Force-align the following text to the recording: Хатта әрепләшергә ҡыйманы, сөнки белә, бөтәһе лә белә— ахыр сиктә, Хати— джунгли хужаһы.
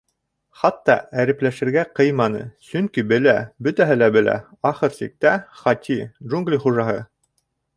Хатта 0.59 0.93
әрепләшергә 1.23 1.83
ҡыйманы, 1.99 2.41
сөнки 2.69 3.03
белә, 3.11 3.35
бөтәһе 3.67 3.99
лә 4.01 4.09
белә— 4.17 4.39
ахыр 4.71 4.97
сиктә, 4.97 5.35
Хати— 5.61 5.99
джунгли 6.31 6.61
хужаһы. 6.65 6.99